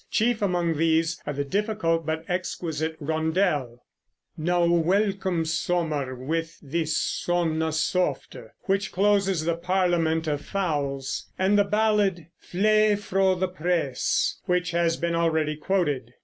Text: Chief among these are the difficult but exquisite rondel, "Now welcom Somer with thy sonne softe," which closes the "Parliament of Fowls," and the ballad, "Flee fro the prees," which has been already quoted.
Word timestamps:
Chief 0.09 0.41
among 0.41 0.77
these 0.77 1.21
are 1.27 1.33
the 1.33 1.43
difficult 1.43 2.07
but 2.07 2.25
exquisite 2.27 2.95
rondel, 2.99 3.85
"Now 4.35 4.65
welcom 4.65 5.45
Somer 5.45 6.15
with 6.15 6.57
thy 6.59 6.85
sonne 6.85 7.59
softe," 7.71 8.49
which 8.63 8.91
closes 8.91 9.45
the 9.45 9.53
"Parliament 9.57 10.25
of 10.25 10.41
Fowls," 10.43 11.27
and 11.37 11.55
the 11.55 11.63
ballad, 11.63 12.25
"Flee 12.39 12.95
fro 12.95 13.35
the 13.35 13.47
prees," 13.47 14.39
which 14.47 14.71
has 14.71 14.97
been 14.97 15.13
already 15.13 15.55
quoted. 15.55 16.15